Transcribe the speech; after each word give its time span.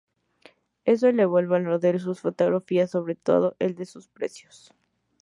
Eso 0.83 1.09
elevó 1.09 1.37
el 1.37 1.45
valor 1.45 1.79
de 1.79 1.99
sus 1.99 2.21
fotografías, 2.21 2.89
sobre 2.89 3.13
todo 3.13 3.55
el 3.59 3.75
de 3.75 3.85
sus 3.85 4.07
precios. 4.07 4.73